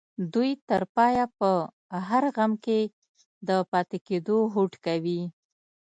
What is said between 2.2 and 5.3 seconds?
غم کې د پاتې کېدو هوډ کوي.